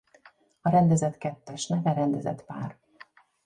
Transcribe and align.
A 0.61 0.69
rendezett 0.69 1.17
kettes 1.17 1.67
neve 1.67 1.93
rendezett 1.93 2.43
pár. 2.45 2.75